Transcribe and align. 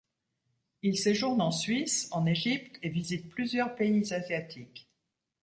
Il 0.81 0.97
séjourne 0.97 1.43
en 1.43 1.51
Suisse, 1.51 2.07
en 2.11 2.25
Égypte 2.25 2.79
et 2.81 2.89
visite 2.89 3.29
pllusieurs 3.29 3.75
pays 3.75 4.11
asiatiques. 4.11 4.89